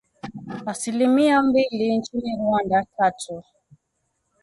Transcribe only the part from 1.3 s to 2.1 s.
mbili